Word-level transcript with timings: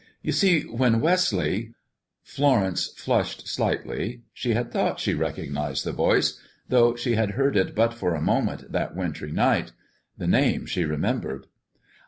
"You 0.23 0.31
see, 0.31 0.63
when 0.63 0.99
Wesley" 0.99 1.75
Florence 2.23 2.87
flushed 2.97 3.47
slightly; 3.47 4.23
she 4.33 4.55
had 4.55 4.71
thought 4.71 4.99
she 4.99 5.13
recognized 5.13 5.85
the 5.85 5.91
voice, 5.91 6.39
though 6.67 6.95
she 6.95 7.13
had 7.13 7.33
heard 7.33 7.55
it 7.55 7.75
but 7.75 7.93
for 7.93 8.15
a 8.15 8.19
moment 8.21 8.71
that 8.71 8.95
wintry 8.95 9.31
night. 9.31 9.73
The 10.17 10.25
name 10.25 10.65
she 10.65 10.85
remembered. 10.85 11.45